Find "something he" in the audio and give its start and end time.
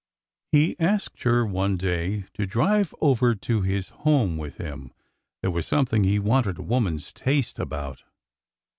5.67-6.17